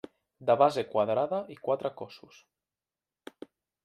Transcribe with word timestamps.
De 0.49 0.53
base 0.61 0.83
quadrada 0.93 1.41
i 1.55 1.57
quatre 1.67 1.91
cossos. 1.99 2.39